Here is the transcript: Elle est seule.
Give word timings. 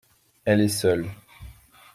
Elle 0.45 0.61
est 0.61 0.67
seule. 0.67 1.05